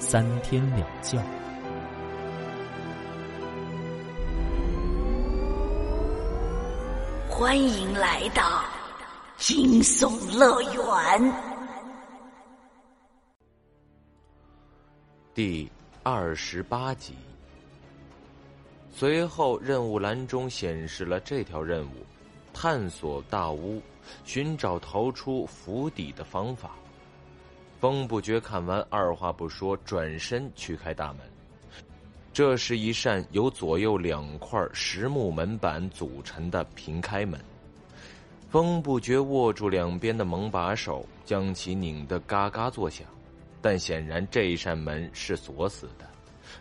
[0.00, 1.22] 三天两觉。
[7.28, 8.64] 欢迎来到
[9.36, 11.32] 惊悚乐园。
[15.34, 15.70] 第
[16.02, 17.14] 二十八集。
[18.90, 22.06] 随后，任务栏中显示了这条任务：
[22.54, 23.82] 探索大屋，
[24.24, 26.70] 寻找逃出府邸的方法。
[27.80, 31.20] 风不觉看完，二话不说，转身去开大门。
[32.30, 37.40] 这是一扇由左右两块实木门板组成的平开门。
[38.50, 43.06] 风不觉握住两边的门把手，将其拧得嘎嘎作响，
[43.62, 46.06] 但显然这一扇门是锁死的。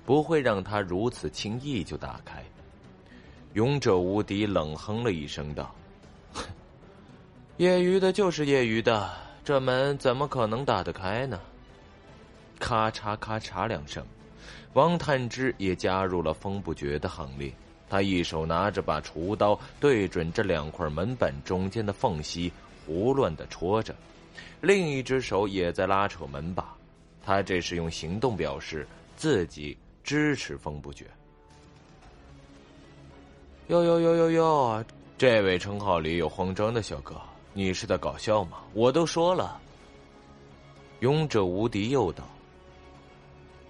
[0.06, 2.42] 不会让他如此轻易就打开。
[3.56, 5.76] 勇者无敌冷哼了一声道
[7.58, 9.12] ：“业余的就是业余的，
[9.50, 11.40] 这门怎么可能打得开呢？”
[12.62, 14.06] 咔嚓咔嚓两声，
[14.74, 17.52] 王探之也加入了风不绝的行列。
[17.90, 22.54] 他一手拿着把厨刀，对准这两块门板中间的缝隙
[22.86, 23.96] 胡乱的戳着，
[24.62, 26.72] 另一只手也在拉扯门把。
[27.26, 28.86] 他这是用行动表示。
[29.18, 31.06] 自己支持风不绝。
[33.68, 34.86] 哟哟哟哟哟！
[35.18, 37.20] 这位称号里有慌张的小哥，
[37.60, 38.60] 你是在搞笑吗？
[38.74, 39.60] 我都说了。
[41.02, 42.24] 勇者无敌又道。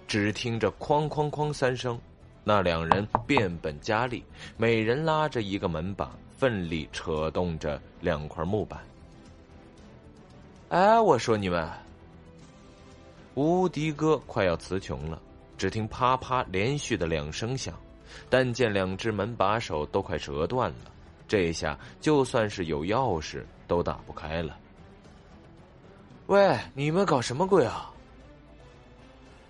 [0.06, 1.98] 只听着哐哐哐三声，
[2.44, 4.22] 那两人变本加厉，
[4.56, 6.08] 每人拉着一个门把，
[6.38, 8.80] 奋力扯动着两块木板。
[10.68, 11.68] 哎，我说你们，
[13.34, 15.20] 无敌哥快要词穷了。
[15.58, 17.74] 只听啪啪连续的两声响，
[18.28, 20.92] 但见两只门把手都快折断了，
[21.26, 24.58] 这下就算是有钥匙都打不开了。
[26.26, 27.88] 喂，你们搞什么鬼啊！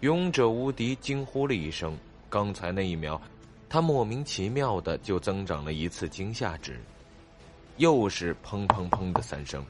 [0.00, 1.96] 勇者无敌惊呼了一声，
[2.28, 3.18] 刚才那一秒，
[3.66, 6.78] 他莫名其妙的就增长了一次惊吓值。
[7.78, 9.64] 又是砰砰砰的三声，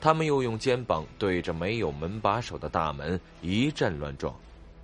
[0.00, 4.34] 他们又用肩膀对着没有门把手的大门一阵乱撞。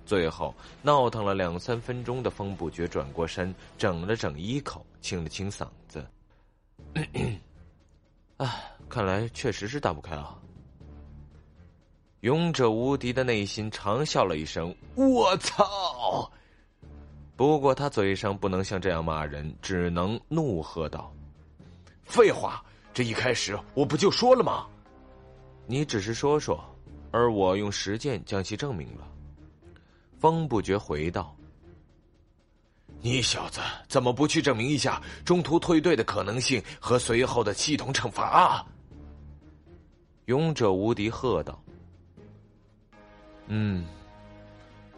[0.05, 6.05] 最后闹腾了两三分钟的风不觉转过身，整了整衣口，清了清嗓子。
[8.37, 8.47] 哎，
[8.89, 10.35] 看来确实是打不开啊！
[12.21, 16.29] 勇者无敌的内心长笑了一声：“我操！”
[17.37, 21.13] 不过他嘴上不能像这样骂人，只能怒喝道
[22.03, 22.61] ：“废话！
[22.93, 24.67] 这一开始我不就说了吗？
[25.67, 26.59] 你只是说说，
[27.11, 29.07] 而我用实践将其证明了。”
[30.19, 31.33] 风不觉回道
[32.99, 38.65] ：“你小子怎么不去证明一下中途退队的可能性和随后的系统惩罚啊？”
[40.29, 41.59] 勇者无敌喝道
[43.49, 43.83] ：“嗯，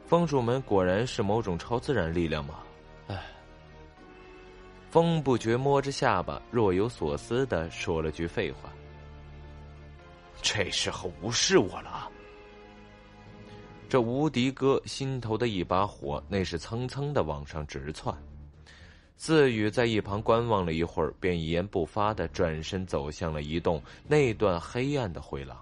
[0.05, 2.55] 风主门果然是某种超自然力量吗？”
[3.07, 3.23] 哎，
[4.89, 8.69] 风不觉摸着下巴，若有所思的说了句废话
[10.43, 12.11] ：“这时候无视我了。”
[13.87, 18.13] 这无敌哥心头的一把火，那是蹭蹭的往上直窜。
[19.23, 25.55] 四宇在一旁观望了一会儿，便一言不发的转身走向了一栋那段黑暗的回廊。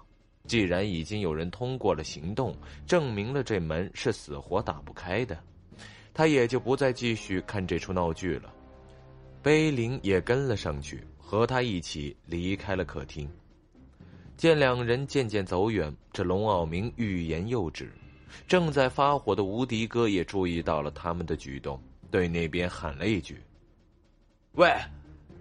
[0.46, 2.56] 既然已经有人通过了行动，
[2.86, 5.38] 证明了这门是死活打不开的，
[6.14, 8.50] 他也就不再继续看这出闹剧了。
[9.42, 13.30] 碑林也跟了上去，和他一起离开了客厅。
[14.38, 17.92] 见两人渐渐走远，这龙傲明欲言又止。
[18.48, 21.78] 正在发火的无敌哥也注意到了他们的举动，
[22.10, 23.38] 对那边喊了一句
[24.54, 24.74] ：“喂，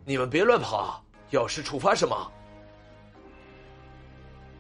[0.06, 1.04] 你们别乱跑！
[1.32, 2.32] 要是触发什么？”“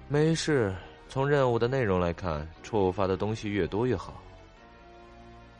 [0.09, 0.75] 没事，
[1.07, 4.21] 从任务的内容来看，触发的东西越多越好。”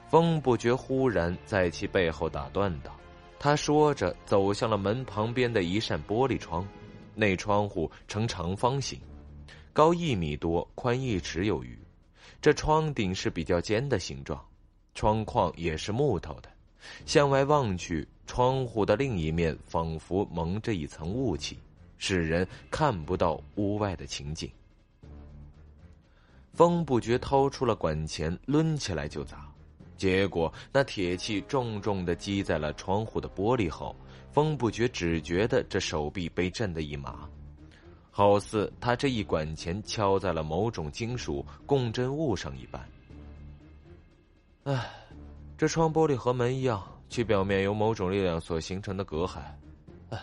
[0.10, 2.92] 风不觉忽然在其背后打断道，
[3.38, 6.68] 他说着走向了门旁边的一扇玻璃窗，
[7.14, 9.00] 那窗户呈长方形，
[9.72, 11.78] 高一米多，宽一尺有余。
[12.42, 14.44] 这窗顶是比较尖的形状，
[14.96, 16.50] 窗框也是木头的。
[17.06, 21.58] 向外望去，窗户的另一面仿佛蒙着一层雾气，
[21.98, 24.50] 使人看不到屋外的情景。
[26.54, 29.50] 风不觉掏出了管钳，抡起来就砸。
[29.96, 33.96] 结果那铁器重重的击在了窗户的玻璃后，
[34.32, 37.30] 风不觉只觉得这手臂被震得一麻，
[38.12, 42.90] 好似他这一管钳敲在了某种金属共振物上一般。
[44.64, 44.90] 唉，
[45.60, 49.40] 这窗玻璃和门一样，其表面有某种力量所形成的隔阂。
[50.10, 50.18] 唉，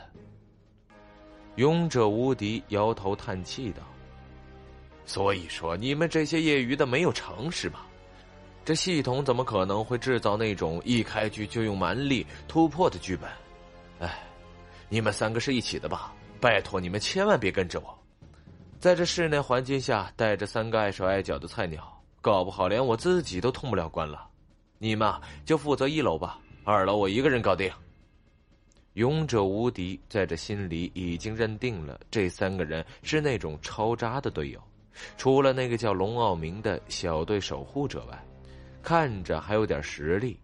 [1.56, 3.82] 勇者无敌摇头叹气道
[5.04, 7.86] ：“所以说，你们这些业余的没有常识吧？”
[8.64, 13.28] 这系统怎么可能会制造那种一开局就用蛮力突破的剧本？
[13.98, 14.18] 哎，
[14.88, 16.14] 你们三个是一起的吧？
[16.40, 17.94] 拜托你们千万别跟着我，
[18.80, 24.25] 在这室内环境下带着三个碍手碍脚的菜鸟，搞不好连我自己都通不了关了。
[24.78, 25.12] 你们
[25.44, 27.70] 就负责一楼吧，二楼我一个人搞定。
[28.94, 34.62] 勇者无敌在这心里已经认定了这三个人是那种超渣的队友，
[35.16, 38.24] 除了那个叫龙傲明的小队守护者外。
[38.82, 40.38] 看着还有点实力。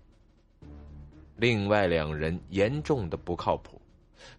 [1.36, 3.80] 另外两人严重的不靠谱，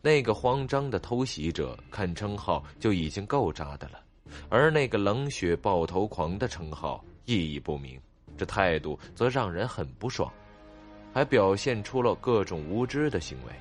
[0.02, 4.04] 那个慌张的偷袭者看称号就已经够渣的了，
[4.50, 7.98] 而那个冷血爆头狂的称号意义不明，
[8.38, 10.32] 这态度则让人很不爽，
[11.14, 13.54] 还表现出了各种无知的行为。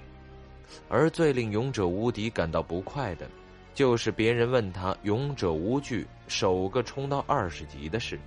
[0.88, 3.28] 而最令勇者无敌感到不快的，
[3.74, 8.18] 就是别人问他勇者无惧首个冲到二十级的事。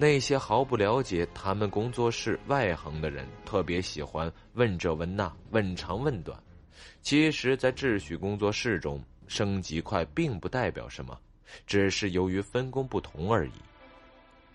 [0.00, 6.40] 那些毫不了解他们工作室外行的人，特别喜欢问这问那，问长问短。
[7.02, 11.18] 其实，在秩序工作室中，升级快并不代表什么，
[11.66, 13.52] 只是由于分工不同而已。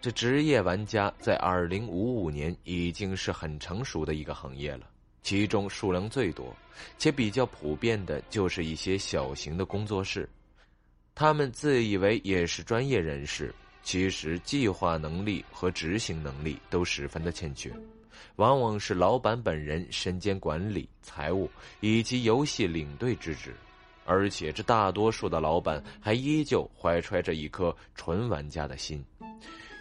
[0.04, 4.82] 这职业玩家在二零五五年已经是很成熟的一个行业了，
[5.22, 6.54] 其中数量最多
[6.98, 10.28] 且比较普遍的就是一些小型的工作室，
[11.16, 13.56] 他们自以为也是专业人士。
[13.82, 17.72] 其实，计划能力和执行能力都十分的欠缺，
[18.36, 23.56] 往往是老板本人身兼管理、财务以及游戏领队之职，
[24.04, 29.02] 而且这大多数的老板还依旧怀揣着一颗纯玩家的心，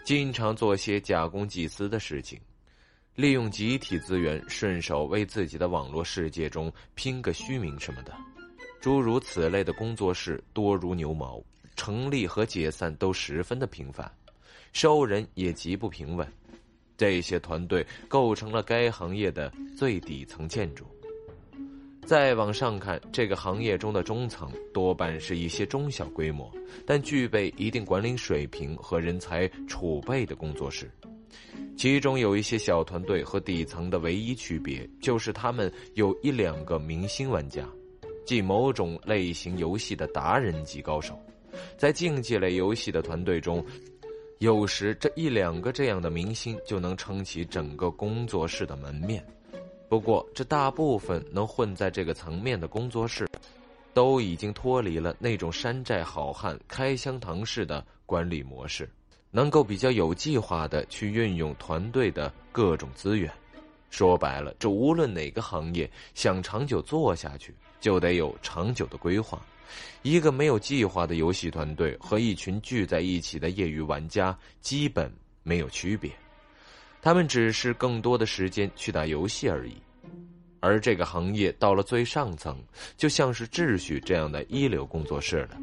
[0.04, 2.40] 经常做些假公济私的事情，
[3.14, 8.12] 利用集体资源，顺手为自己的网络世界中拼个虚名什么的，
[8.81, 11.43] 诸如此类的工作室多如牛毛。
[11.75, 14.08] 成立和解散都十分的频繁，
[14.75, 16.31] 收人也极不平稳。
[16.98, 20.87] 这些团队构成了该行业的最底层建筑。
[22.04, 26.50] 再往上看，这个行业中的中层多半是一些中小规模，
[26.84, 30.90] 但具备一定管理水平和人才储备的工作室。
[31.75, 37.66] 其中有一些小团队和底层的唯一区别，就是他们有一两个明星玩家，
[38.26, 41.19] 即某种类型游戏的达人级高手。
[41.78, 43.64] 在竞技类游戏的团队中，
[44.38, 49.25] 有时这一两个这样的明星就能撑起整个工作室的门面。
[49.92, 53.28] 不过，这大部分能混在这个层面的工作室，
[53.92, 58.88] 都已经脱离了那种山寨好汉开箱堂式的管理模式，
[59.30, 63.30] 能够比较有计划的去运用团队的各种资源。
[63.90, 69.44] 说白了，这无论哪个行业想长久做下去，就得有长久的规划。
[70.00, 75.12] 一个没有计划的游戏团队和一群聚在一起的业余玩家基本
[75.42, 76.10] 没有区别，
[77.02, 79.74] 他们只是更多的时间去打游戏而已。
[80.60, 82.56] 而这个行业到了最上层，
[82.96, 85.58] 就像是秩序这样的一流工作室了，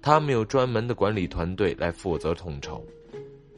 [0.00, 2.86] 他们有专门的管理团队来负责统筹，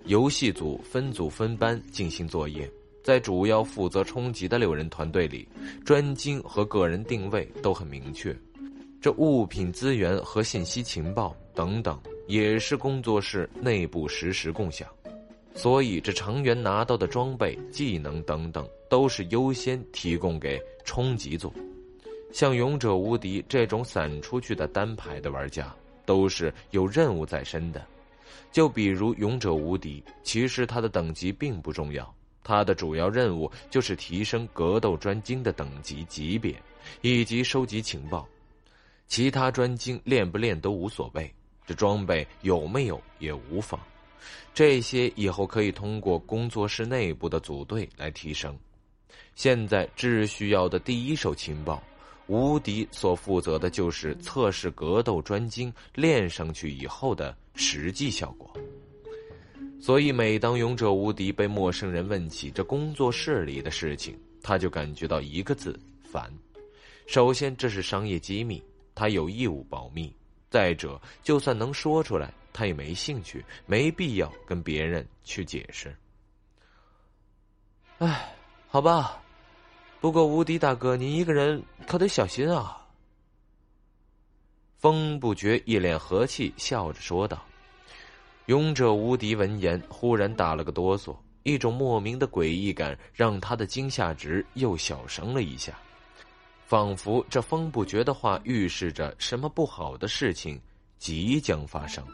[0.06, 2.66] 游戏组分组分班进行作业，
[3.02, 5.46] 在主要负责冲击的六人团队里，
[5.84, 8.34] 专精和个人定位都很明确。
[9.02, 14.88] 这物品资源和信息情报等等，也是工作室内部实时共享，
[15.54, 21.52] 所以这成员拿到的装备、技能等等，都是优先提供给冲击组。
[22.32, 27.86] 像勇者无敌这种散出去的单排的玩家，都是有任务在身的。
[28.50, 36.60] 就比如勇者无敌，其实他的等级并不重要，他的主要任务就是提升格斗专精的等级级别，
[37.00, 38.26] 以及收集情报。
[39.06, 41.32] 其他专精练不练都无所谓，
[41.64, 43.78] 这装备有没有也无妨，
[44.52, 48.56] 这些以后可以通过工作室内部的组队来提升。
[49.34, 51.82] 现在只需要的第一手情报，
[52.26, 58.52] 无敌所负责的就是测试格斗专精练上去以后的实际效果。
[59.80, 66.32] 所以，每当勇者无敌被陌生人问起这工作室里的事情，他就感觉到一个字：烦。
[67.06, 68.62] 首先，这是商业机密。
[68.94, 70.10] 他有义务保密。
[70.48, 75.94] 再者，就算能说出来，他也没兴趣，没必要跟别人去解释。
[77.98, 78.34] 哎，
[78.68, 79.20] 好吧，
[80.00, 82.80] 不过无敌大哥，你一个人可得小心啊。
[84.78, 87.44] 风不觉一脸和气，笑着说道。
[88.46, 95.76] 勇者无敌闻言，忽然打了个哆嗦，一种莫名的诡异感让他的惊吓值又小升了一下，
[96.66, 100.60] 仿佛这风不觉的话预示着什么不好的事情
[100.98, 102.06] 即将发生。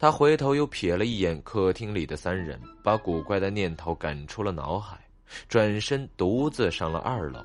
[0.00, 4.98] 他回头又瞥了一眼客厅里的三人，把古怪的念头赶出了脑海，
[5.46, 7.38] 转身独自上了二楼。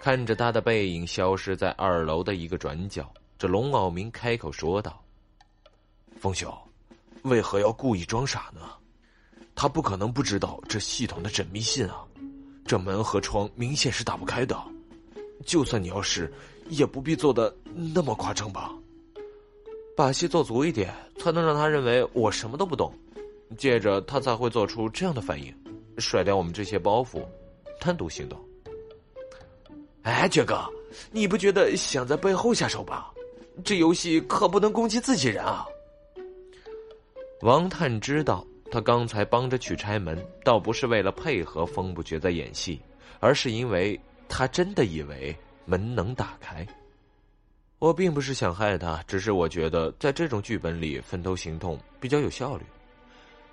[0.00, 5.02] 看着他的背影消失在二楼的一个转角，这龙傲明开口说道
[6.20, 6.56] ：“风兄，
[7.22, 8.60] 为何要故意装傻呢？
[9.56, 12.06] 他不可能不知道这系统的缜密性啊！
[12.64, 14.56] 这门和窗明显是打不开的，
[15.44, 16.32] 就算你要试，
[16.68, 18.72] 也不必做的那么夸张吧。”
[19.96, 22.92] 把戏做足一点，才能让他认为我什么都不懂，
[23.56, 25.52] 接着他才会做出这样的反应，
[25.96, 27.24] 甩掉我们这些包袱，
[27.80, 28.38] 单独行动。
[30.02, 30.64] 哎，爵哥，
[31.10, 33.10] 你不觉得想在背后下手吧？
[33.64, 35.66] 这游戏可不能攻击自己人啊！
[37.40, 42.78] 王探知道，他刚才帮着去拆门，倒不是为了配合风不觉在演戏，
[43.18, 43.98] 而是因为
[44.28, 45.34] 他真的以为
[45.64, 46.66] 门能打开。
[47.78, 52.64] 我并不是想害他，只是我觉得在这种剧本里分头行动比较有效率。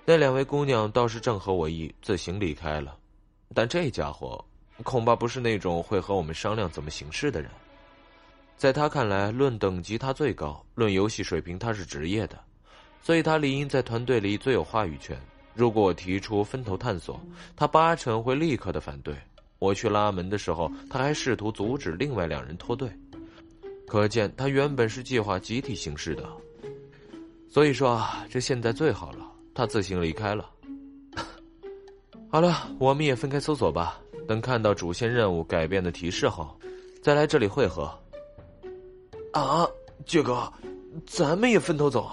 [0.05, 2.97] 那两位姑娘倒是正合我意，自行离开了。
[3.53, 4.43] 但这家伙
[4.83, 7.51] 恐怕不是那种会和我们商量怎么行事的人。
[8.55, 12.39] 在他看来，论等级他最高，论游戏水平他是职业的，
[13.01, 15.19] 所以他理应在团队里最有话语权。
[15.53, 17.19] 如果我提出分头探索，
[17.57, 19.13] 他八成会立刻的反对。
[19.59, 22.89] 我去拉门的时候，他还试图阻止另外两人脱队。
[23.87, 26.27] 可见他原本是计划集体行事的，
[27.47, 30.49] 所以说啊，这现在最好了，他自行离开了。
[32.29, 33.99] 好了，我们也分开搜索吧。
[34.27, 36.57] 等看到主线任务改变的提示后，
[37.01, 37.93] 再来这里汇合。
[39.33, 39.67] 啊，
[40.05, 40.51] 杰哥，
[41.05, 42.09] 咱们也分头走。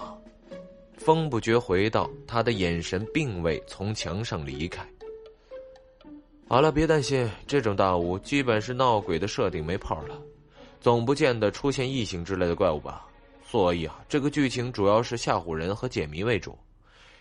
[0.97, 4.85] 风不觉回到，他的眼神并未从墙上离开。
[6.47, 10.21] 好了，别担心，这种大屋基本是闹鬼的设定没泡了。
[10.81, 13.05] 总不见得出现异形之类的怪物吧，
[13.45, 16.57] 所以啊，这个剧情主要是吓唬人和解谜为主，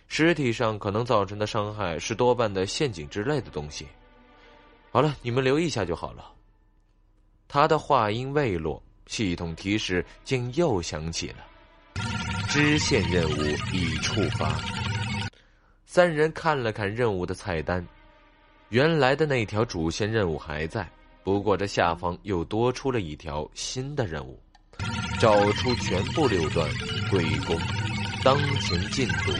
[0.08, 3.86] 实体上可能造成的伤害是多半的陷阱之类的东西。
[4.90, 6.32] 好了，你们留意一下就好了。
[7.46, 11.44] 他的话音未落，系统提示竟又响起了，
[12.48, 13.42] 支线任务
[13.74, 14.58] 已触发。
[15.84, 17.86] 三人看了看任务的菜单，
[18.70, 20.88] 原来的那条主线任务还在。
[21.22, 24.40] 不过，这下方又多出了一条新的任务：
[25.20, 26.68] 找出全部六段
[27.10, 27.56] 鬼宫，
[28.24, 29.32] 当前进度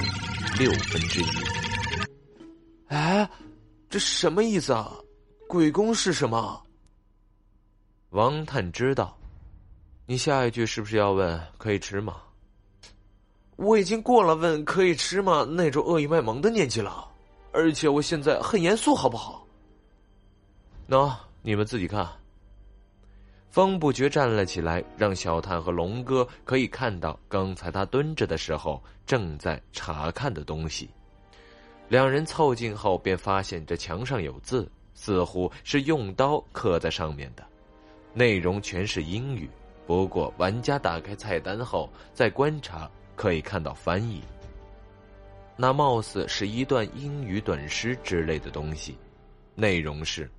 [0.59, 1.27] 六分之一。
[2.89, 3.29] 哎，
[3.89, 4.93] 这什么意思啊？
[5.49, 6.63] 鬼宫是什么？
[8.11, 9.17] 王探知道。
[10.07, 12.17] 你下一句是不是要问可以吃吗？
[13.57, 17.09] 我已经过了问可以吃吗那种恶意卖萌的年纪了，
[17.53, 19.47] 而且我现在很严肃，好不好？
[20.89, 21.15] 喏。
[21.43, 22.07] 你们自己看。
[23.49, 30.89] 风不觉站了起来，让小探和龙哥可以看到刚才他蹲着的时候正在查看的东西。
[31.89, 37.45] 两人凑近后，便发现这墙上有字，似乎是用刀刻在上面的，
[38.15, 39.51] 内容全是英语。
[39.85, 44.23] 不过，玩家打开菜单后再观察，可以看到翻译。
[45.57, 48.97] 那貌似是一段英语短诗之类的东西，
[49.57, 50.31] 内容是。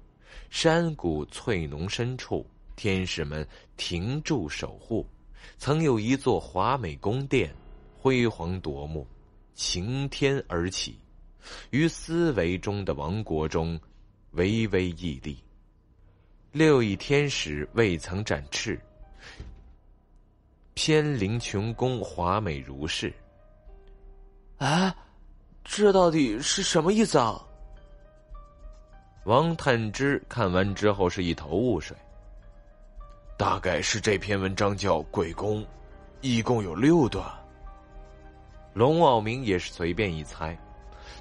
[0.50, 2.46] 山谷翠浓深处，
[2.76, 3.48] 天使们
[3.78, 5.06] 停驻守护。
[5.58, 7.54] 曾有一座华美宫殿，
[7.98, 9.06] 辉煌夺目，
[9.56, 10.98] 擎天而起，
[11.70, 13.80] 于思维中的王国中，
[14.32, 15.38] 巍巍屹立。
[16.52, 18.80] 六翼天使未曾展翅，
[20.74, 23.14] 偏临琼宫，华美如是。
[24.58, 24.96] 啊，
[25.64, 27.44] 这到底是什么意思啊？
[29.26, 31.96] 王探之看完之后是一头雾水。
[33.38, 35.62] 大概是这篇文章叫《鬼宫》，
[36.22, 37.26] 一共有六段。
[38.74, 40.58] 龙傲明也是随便一猜，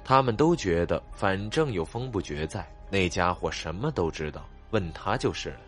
[0.03, 5.59] 他们都觉得反正有风不绝在，那家伙什么都知道，问他就是了。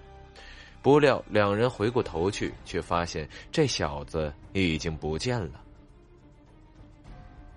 [0.82, 5.62] 不料两人回过头去，却发现这小子已经不见了。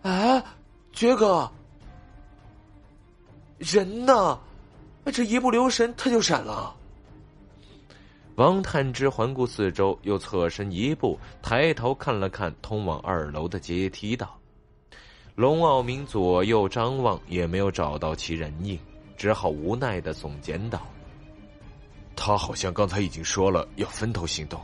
[0.03, 0.43] 哎，
[0.93, 1.51] 爵哥，
[3.59, 4.39] 人呢？
[5.13, 6.75] 这一不留神，他就闪了。
[8.35, 14.39] 王探之环顾四周，又侧身一步，抬头看了看通往二楼的阶梯道。
[15.35, 18.79] 龙傲明左右张望，也没有找到其人影，
[19.17, 20.83] 只好无奈的耸肩道
[22.15, 24.61] ：“他好像刚才已经说了要分头行动，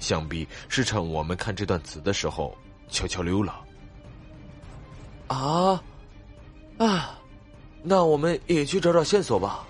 [0.00, 2.56] 想必是趁我们看这段词的时候
[2.88, 3.60] 悄悄溜了。”
[5.28, 5.82] 啊，
[6.78, 7.18] 啊，
[7.82, 9.64] 那我们也去找找线索吧。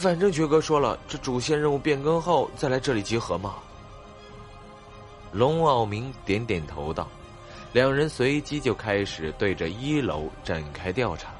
[0.00, 3.56] 反正爵哥说了，这主线任务变更后再来这里集合嘛。
[5.30, 7.06] 龙傲明点点头道，
[7.74, 11.34] 两人随即就开始对着一楼展开调查，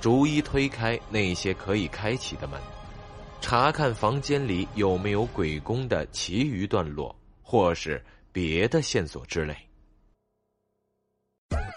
[0.00, 2.60] 逐一推开那些可以开启的门，
[3.40, 9.56] 查看房间里有没有鬼宫的其余段落，或是别的线索之类。